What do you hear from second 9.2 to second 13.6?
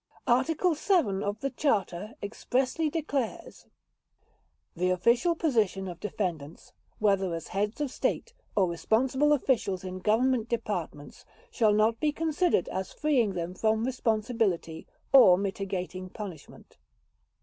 officials in Government departments, shall not be considered as freeing them